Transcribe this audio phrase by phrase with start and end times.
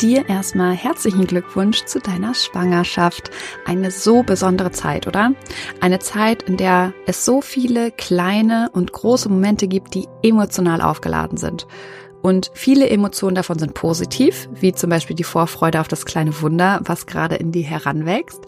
[0.00, 3.30] dir erstmal herzlichen Glückwunsch zu deiner Schwangerschaft.
[3.64, 5.32] Eine so besondere Zeit, oder?
[5.80, 11.38] Eine Zeit, in der es so viele kleine und große Momente gibt, die emotional aufgeladen
[11.38, 11.66] sind.
[12.22, 16.80] Und viele Emotionen davon sind positiv, wie zum Beispiel die Vorfreude auf das kleine Wunder,
[16.84, 18.40] was gerade in dir heranwächst.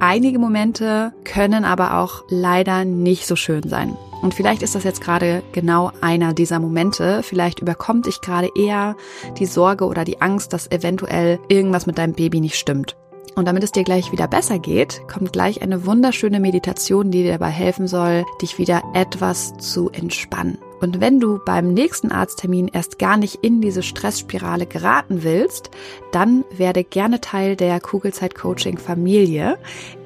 [0.00, 3.96] Einige Momente können aber auch leider nicht so schön sein.
[4.22, 7.22] Und vielleicht ist das jetzt gerade genau einer dieser Momente.
[7.22, 8.96] Vielleicht überkommt dich gerade eher
[9.38, 12.96] die Sorge oder die Angst, dass eventuell irgendwas mit deinem Baby nicht stimmt.
[13.34, 17.32] Und damit es dir gleich wieder besser geht, kommt gleich eine wunderschöne Meditation, die dir
[17.32, 20.58] dabei helfen soll, dich wieder etwas zu entspannen.
[20.84, 25.70] Und wenn du beim nächsten Arzttermin erst gar nicht in diese Stressspirale geraten willst,
[26.12, 29.56] dann werde gerne Teil der Kugelzeit Coaching Familie.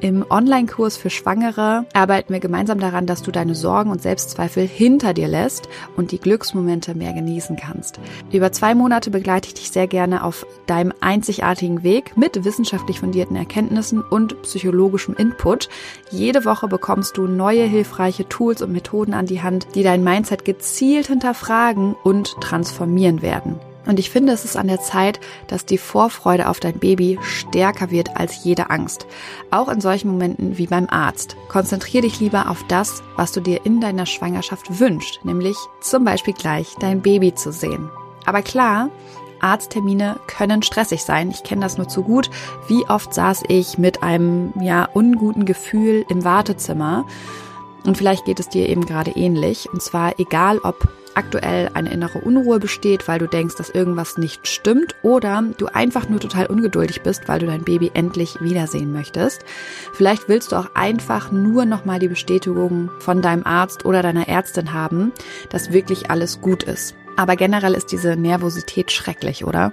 [0.00, 5.14] Im Online-Kurs für Schwangere arbeiten wir gemeinsam daran, dass du deine Sorgen und Selbstzweifel hinter
[5.14, 7.98] dir lässt und die Glücksmomente mehr genießen kannst.
[8.30, 13.34] Über zwei Monate begleite ich dich sehr gerne auf deinem einzigartigen Weg mit wissenschaftlich fundierten
[13.34, 15.68] Erkenntnissen und psychologischem Input.
[16.12, 20.44] Jede Woche bekommst du neue hilfreiche Tools und Methoden an die Hand, die dein Mindset
[20.44, 23.60] gezielt hinterfragen und transformieren werden.
[23.88, 27.90] Und ich finde, es ist an der Zeit, dass die Vorfreude auf dein Baby stärker
[27.90, 29.06] wird als jede Angst.
[29.50, 31.36] Auch in solchen Momenten wie beim Arzt.
[31.48, 36.34] Konzentriere dich lieber auf das, was du dir in deiner Schwangerschaft wünschst, nämlich zum Beispiel
[36.34, 37.88] gleich dein Baby zu sehen.
[38.26, 38.90] Aber klar,
[39.40, 41.30] Arzttermine können stressig sein.
[41.30, 42.28] Ich kenne das nur zu gut.
[42.66, 47.06] Wie oft saß ich mit einem ja unguten Gefühl im Wartezimmer
[47.88, 49.66] und vielleicht geht es dir eben gerade ähnlich.
[49.72, 54.46] Und zwar egal, ob aktuell eine innere Unruhe besteht, weil du denkst, dass irgendwas nicht
[54.46, 59.42] stimmt oder du einfach nur total ungeduldig bist, weil du dein Baby endlich wiedersehen möchtest.
[59.94, 64.74] Vielleicht willst du auch einfach nur nochmal die Bestätigung von deinem Arzt oder deiner Ärztin
[64.74, 65.10] haben,
[65.48, 66.94] dass wirklich alles gut ist.
[67.16, 69.72] Aber generell ist diese Nervosität schrecklich, oder?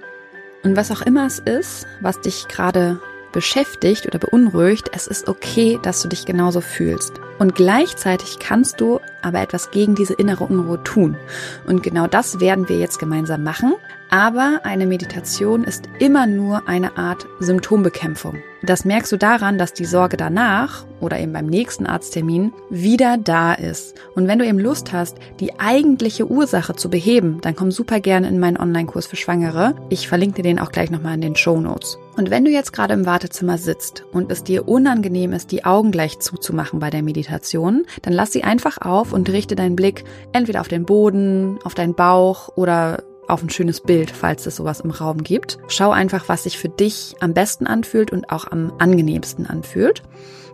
[0.64, 3.02] Und was auch immer es ist, was dich gerade
[3.34, 7.20] beschäftigt oder beunruhigt, es ist okay, dass du dich genauso fühlst.
[7.38, 11.18] Und gleichzeitig kannst du aber etwas gegen diese innere Unruhe tun.
[11.66, 13.74] Und genau das werden wir jetzt gemeinsam machen.
[14.16, 18.38] Aber eine Meditation ist immer nur eine Art Symptombekämpfung.
[18.64, 23.54] Das merkst du daran, dass die Sorge danach oder eben beim nächsten Arzttermin wieder da
[23.54, 23.94] ist.
[24.16, 28.30] Und wenn du eben Lust hast, die eigentliche Ursache zu beheben, dann komm super gerne
[28.30, 29.76] in meinen Online-Kurs für Schwangere.
[29.90, 31.98] Ich verlinke dir den auch gleich nochmal in den Show Notes.
[32.16, 35.92] Und wenn du jetzt gerade im Wartezimmer sitzt und es dir unangenehm ist, die Augen
[35.92, 40.62] gleich zuzumachen bei der Meditation, dann lass sie einfach auf und richte deinen Blick entweder
[40.62, 44.92] auf den Boden, auf deinen Bauch oder auf ein schönes Bild, falls es sowas im
[44.92, 45.58] Raum gibt.
[45.68, 50.04] Schau einfach, was sich für dich am besten anfühlt und auch am angenehmsten anfühlt.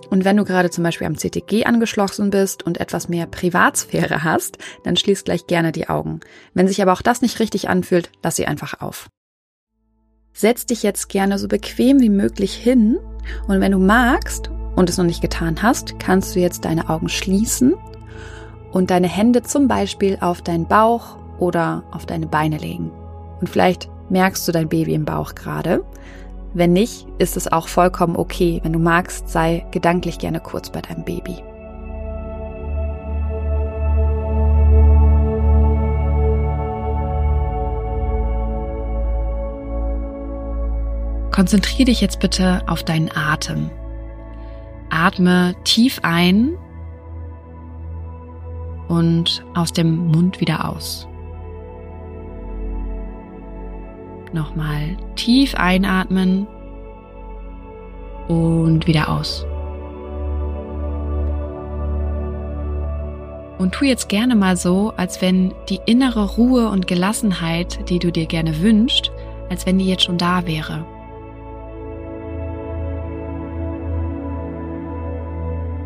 [0.09, 4.57] Und wenn du gerade zum Beispiel am CTG angeschlossen bist und etwas mehr Privatsphäre hast,
[4.83, 6.19] dann schließ gleich gerne die Augen.
[6.53, 9.07] Wenn sich aber auch das nicht richtig anfühlt, lass sie einfach auf.
[10.33, 12.97] Setz dich jetzt gerne so bequem wie möglich hin
[13.47, 17.09] und wenn du magst und es noch nicht getan hast, kannst du jetzt deine Augen
[17.09, 17.75] schließen
[18.71, 22.91] und deine Hände zum Beispiel auf deinen Bauch oder auf deine Beine legen.
[23.41, 25.83] Und vielleicht merkst du dein Baby im Bauch gerade.
[26.53, 28.59] Wenn nicht, ist es auch vollkommen okay.
[28.63, 31.43] Wenn du magst, sei gedanklich gerne kurz bei deinem Baby.
[41.31, 43.71] Konzentriere dich jetzt bitte auf deinen Atem.
[44.91, 46.57] Atme tief ein
[48.89, 51.07] und aus dem Mund wieder aus.
[54.33, 56.47] Nochmal tief einatmen
[58.27, 59.45] und wieder aus.
[63.57, 68.11] Und tu jetzt gerne mal so, als wenn die innere Ruhe und Gelassenheit, die du
[68.11, 69.11] dir gerne wünschst,
[69.49, 70.85] als wenn die jetzt schon da wäre.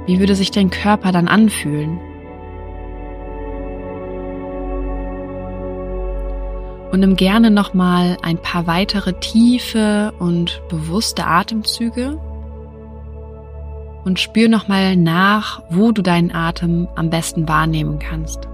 [0.05, 1.99] Wie würde sich dein Körper dann anfühlen?
[6.91, 12.17] Und nimm gerne nochmal ein paar weitere tiefe und bewusste Atemzüge
[14.05, 18.47] und spür nochmal nach, wo du deinen Atem am besten wahrnehmen kannst.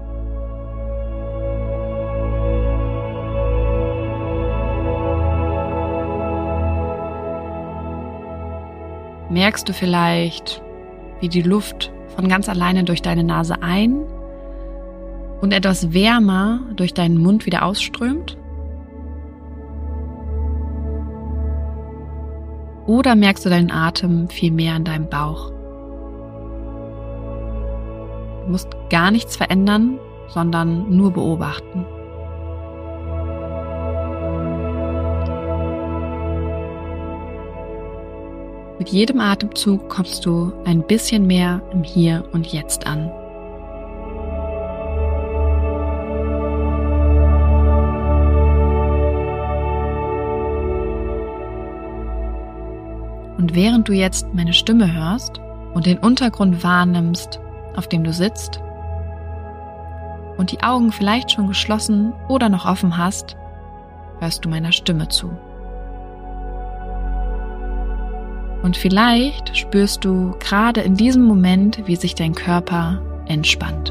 [9.30, 10.62] Merkst du vielleicht,
[11.20, 14.04] wie die Luft von ganz alleine durch deine Nase ein
[15.42, 18.38] und etwas wärmer durch deinen Mund wieder ausströmt?
[22.86, 25.50] Oder merkst du deinen Atem viel mehr an deinem Bauch?
[28.44, 29.98] Du musst gar nichts verändern,
[30.28, 31.84] sondern nur beobachten.
[38.78, 43.10] Mit jedem Atemzug kommst du ein bisschen mehr im Hier und Jetzt an.
[53.54, 55.38] Während du jetzt meine Stimme hörst
[55.74, 57.38] und den Untergrund wahrnimmst,
[57.76, 58.62] auf dem du sitzt,
[60.38, 63.36] und die Augen vielleicht schon geschlossen oder noch offen hast,
[64.20, 65.30] hörst du meiner Stimme zu.
[68.62, 73.90] Und vielleicht spürst du gerade in diesem Moment, wie sich dein Körper entspannt.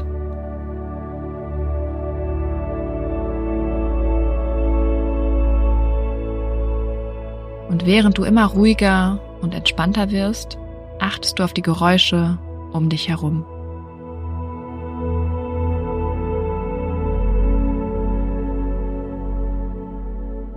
[7.68, 10.56] Und während du immer ruhiger und entspannter wirst,
[10.98, 12.38] achtest du auf die Geräusche
[12.72, 13.44] um dich herum.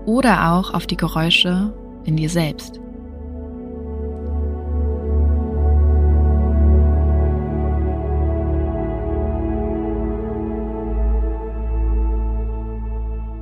[0.05, 1.73] Oder auch auf die Geräusche
[2.05, 2.79] in dir selbst.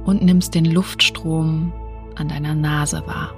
[0.06, 1.74] und nimmst den Luftstrom
[2.16, 3.34] an deiner Nase wahr.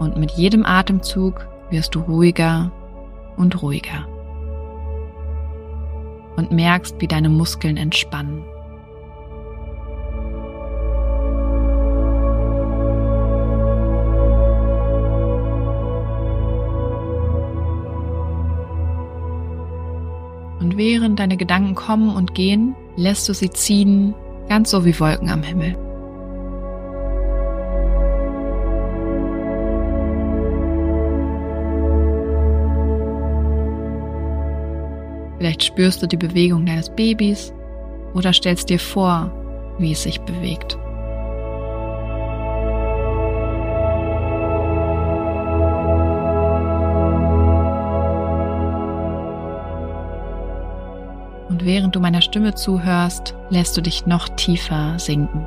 [0.00, 2.72] Und mit jedem Atemzug wirst du ruhiger
[3.36, 4.08] und ruhiger
[6.36, 8.42] und merkst, wie deine Muskeln entspannen.
[20.60, 24.14] Und während deine Gedanken kommen und gehen, lässt du sie ziehen,
[24.48, 25.89] ganz so wie Wolken am Himmel.
[35.40, 37.54] Vielleicht spürst du die Bewegung deines Babys
[38.12, 39.32] oder stellst dir vor,
[39.78, 40.76] wie es sich bewegt.
[51.48, 55.46] Und während du meiner Stimme zuhörst, lässt du dich noch tiefer sinken.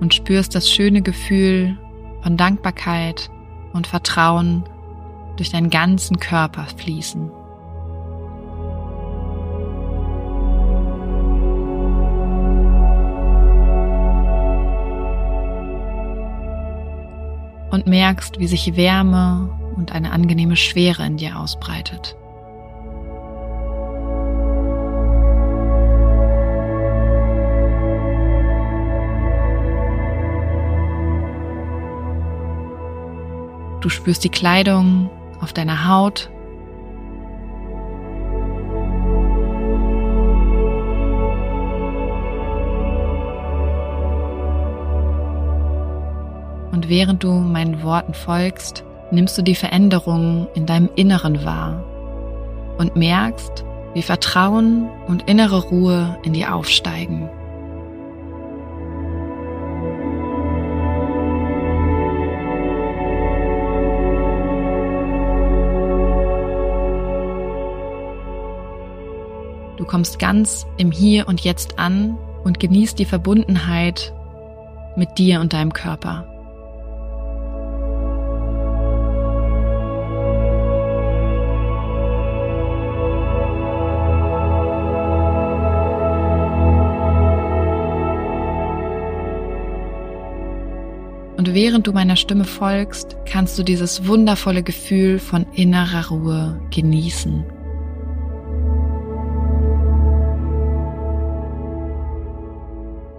[0.00, 1.78] Und spürst das schöne Gefühl
[2.22, 3.30] von Dankbarkeit
[3.72, 4.64] und Vertrauen
[5.36, 7.30] durch deinen ganzen Körper fließen.
[17.70, 22.16] und merkst, wie sich Wärme und eine angenehme Schwere in dir ausbreitet.
[33.80, 35.08] Du spürst die Kleidung
[35.40, 36.30] auf deiner Haut.
[46.72, 51.82] Und während du meinen Worten folgst, nimmst du die Veränderungen in deinem Inneren wahr
[52.78, 57.28] und merkst, wie Vertrauen und innere Ruhe in dir aufsteigen.
[70.00, 74.14] Kommst ganz im Hier und Jetzt an und genießt die Verbundenheit
[74.96, 76.24] mit dir und deinem Körper.
[91.36, 97.59] Und während du meiner Stimme folgst, kannst du dieses wundervolle Gefühl von innerer Ruhe genießen.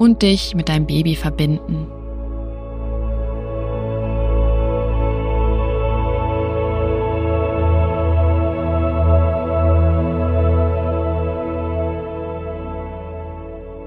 [0.01, 1.85] Und dich mit deinem Baby verbinden.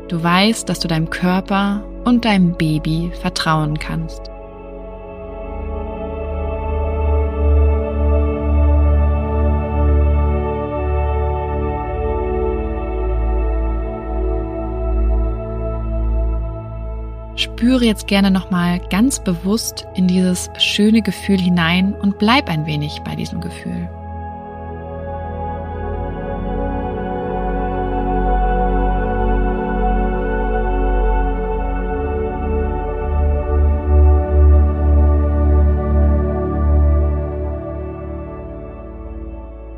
[0.07, 4.34] Du weißt, dass du deinem Körper und deinem Baby vertrauen kannst.
[17.65, 23.01] Spüre jetzt gerne nochmal ganz bewusst in dieses schöne Gefühl hinein und bleib ein wenig
[23.07, 23.89] bei diesem Gefühl.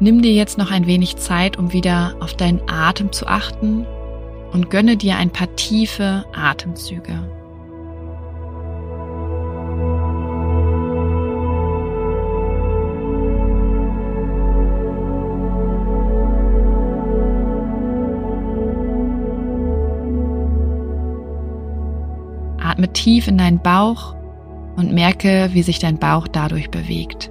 [0.01, 3.87] Nimm dir jetzt noch ein wenig Zeit, um wieder auf deinen Atem zu achten
[4.53, 7.21] und gönne dir ein paar tiefe Atemzüge.
[22.87, 24.15] Atme tief in deinen Bauch
[24.77, 27.31] und merke, wie sich dein Bauch dadurch bewegt.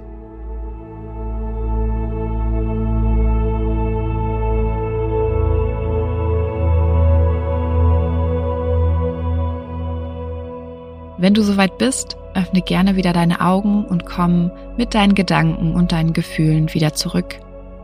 [11.18, 15.92] Wenn du soweit bist, öffne gerne wieder deine Augen und komm mit deinen Gedanken und
[15.92, 17.40] deinen Gefühlen wieder zurück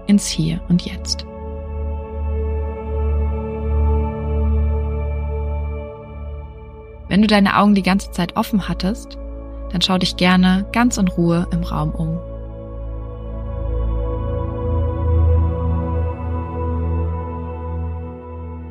[0.07, 1.25] ins Hier und Jetzt.
[7.13, 9.19] Wenn du deine Augen die ganze Zeit offen hattest,
[9.71, 12.19] dann schau dich gerne ganz in Ruhe im Raum um.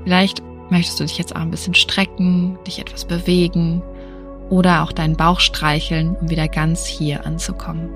[0.05, 3.83] Vielleicht möchtest du dich jetzt auch ein bisschen strecken, dich etwas bewegen
[4.49, 7.91] oder auch deinen Bauch streicheln, um wieder ganz hier anzukommen.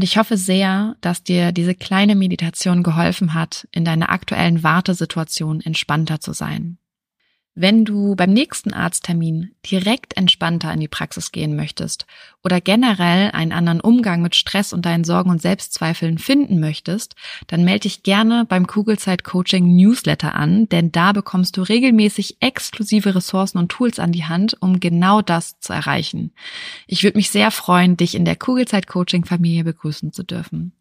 [0.00, 5.60] Und ich hoffe sehr, dass dir diese kleine Meditation geholfen hat, in deiner aktuellen Wartesituation
[5.60, 6.78] entspannter zu sein.
[7.56, 12.06] Wenn du beim nächsten Arzttermin direkt entspannter in die Praxis gehen möchtest
[12.44, 17.16] oder generell einen anderen Umgang mit Stress und deinen Sorgen und Selbstzweifeln finden möchtest,
[17.48, 23.16] dann melde dich gerne beim Kugelzeit Coaching Newsletter an, denn da bekommst du regelmäßig exklusive
[23.16, 26.32] Ressourcen und Tools an die Hand, um genau das zu erreichen.
[26.86, 30.72] Ich würde mich sehr freuen, dich in der Kugelzeit Coaching Familie begrüßen zu dürfen.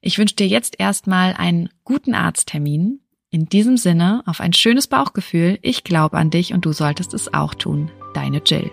[0.00, 5.58] Ich wünsche dir jetzt erstmal einen guten Arzttermin in diesem Sinne, auf ein schönes Bauchgefühl.
[5.62, 7.90] Ich glaube an dich und du solltest es auch tun.
[8.14, 8.70] Deine Jill.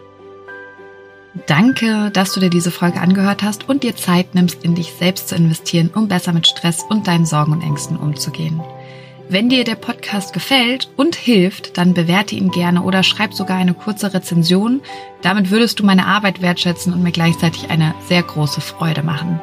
[1.48, 5.30] Danke, dass du dir diese Folge angehört hast und dir Zeit nimmst, in dich selbst
[5.30, 8.62] zu investieren, um besser mit Stress und deinen Sorgen und Ängsten umzugehen.
[9.30, 13.74] Wenn dir der Podcast gefällt und hilft, dann bewerte ihn gerne oder schreib sogar eine
[13.74, 14.82] kurze Rezension.
[15.24, 19.40] Damit würdest du meine Arbeit wertschätzen und mir gleichzeitig eine sehr große Freude machen.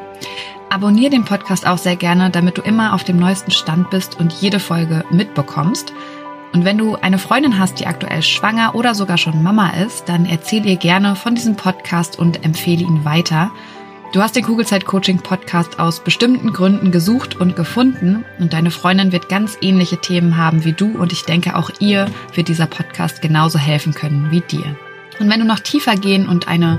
[0.73, 4.33] Abonnier den Podcast auch sehr gerne, damit du immer auf dem neuesten Stand bist und
[4.33, 5.93] jede Folge mitbekommst.
[6.53, 10.27] Und wenn du eine Freundin hast, die aktuell schwanger oder sogar schon Mama ist, dann
[10.27, 13.51] erzähl ihr gerne von diesem Podcast und empfehle ihn weiter.
[14.13, 19.11] Du hast den Kugelzeit Coaching Podcast aus bestimmten Gründen gesucht und gefunden und deine Freundin
[19.11, 23.23] wird ganz ähnliche Themen haben wie du und ich denke auch ihr wird dieser Podcast
[23.23, 24.77] genauso helfen können wie dir.
[25.19, 26.79] Und wenn du noch tiefer gehen und eine